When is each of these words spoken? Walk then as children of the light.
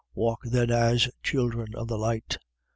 Walk 0.15 0.39
then 0.45 0.71
as 0.71 1.11
children 1.21 1.75
of 1.75 1.87
the 1.87 1.95
light. 1.99 2.39